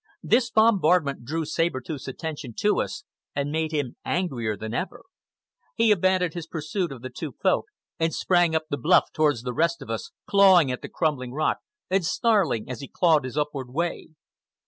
This 0.23 0.49
bombardment 0.49 1.25
drew 1.25 1.45
Saber 1.45 1.79
Tooth's 1.79 2.07
attention 2.07 2.55
to 2.57 2.81
us 2.81 3.03
and 3.35 3.51
made 3.51 3.71
him 3.71 3.97
angrier 4.03 4.57
than 4.57 4.73
ever. 4.73 5.03
He 5.75 5.91
abandoned 5.91 6.33
his 6.33 6.47
pursuit 6.47 6.91
of 6.91 7.03
the 7.03 7.11
two 7.11 7.33
Folk 7.33 7.65
and 7.99 8.11
sprang 8.11 8.55
up 8.55 8.63
the 8.71 8.79
bluff 8.79 9.11
toward 9.13 9.35
the 9.43 9.53
rest 9.53 9.79
of 9.79 9.91
us, 9.91 10.09
clawing 10.27 10.71
at 10.71 10.81
the 10.81 10.89
crumbling 10.89 11.33
rock 11.35 11.59
and 11.87 12.03
snarling 12.03 12.67
as 12.67 12.81
he 12.81 12.87
clawed 12.87 13.25
his 13.25 13.37
upward 13.37 13.69
way. 13.69 14.07